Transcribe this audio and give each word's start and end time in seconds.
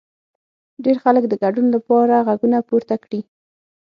ډېر 0.83 0.97
خلک 1.03 1.23
د 1.27 1.33
ګډون 1.43 1.67
لپاره 1.75 2.15
غږونه 2.27 2.57
پورته 2.67 2.95
کړي. 3.03 3.21